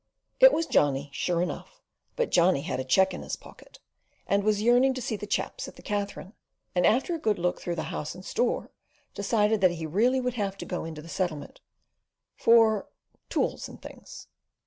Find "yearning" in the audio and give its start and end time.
4.63-4.95